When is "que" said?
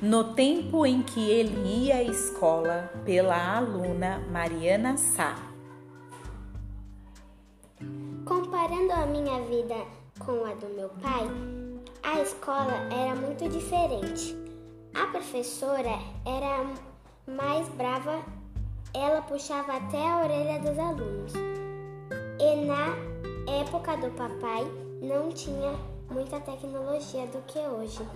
1.02-1.30, 27.46-27.58